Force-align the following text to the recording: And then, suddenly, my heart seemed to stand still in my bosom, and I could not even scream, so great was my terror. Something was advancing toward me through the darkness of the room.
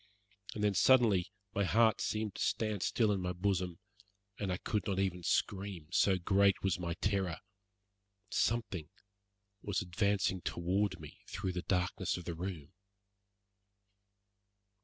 And 0.55 0.63
then, 0.63 0.73
suddenly, 0.73 1.31
my 1.53 1.63
heart 1.63 2.01
seemed 2.01 2.33
to 2.33 2.41
stand 2.41 2.81
still 2.81 3.11
in 3.11 3.21
my 3.21 3.33
bosom, 3.33 3.77
and 4.39 4.51
I 4.51 4.57
could 4.57 4.87
not 4.87 4.97
even 4.97 5.21
scream, 5.21 5.89
so 5.91 6.17
great 6.17 6.63
was 6.63 6.79
my 6.79 6.95
terror. 6.95 7.37
Something 8.31 8.89
was 9.61 9.83
advancing 9.83 10.41
toward 10.41 10.99
me 10.99 11.19
through 11.27 11.51
the 11.51 11.61
darkness 11.61 12.17
of 12.17 12.25
the 12.25 12.33
room. 12.33 12.73